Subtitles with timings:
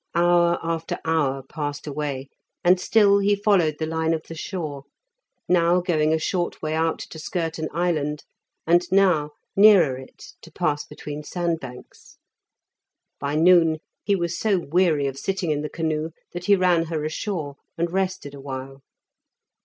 [0.15, 2.27] Hour after hour passed away,
[2.63, 4.85] and still he followed the line of the shore,
[5.47, 8.23] now going a short way out to skirt an island,
[8.65, 12.17] and now nearer it to pass between sandbanks.
[13.19, 17.05] By noon he was so weary of sitting in the canoe that he ran her
[17.05, 18.81] ashore, and rested awhile.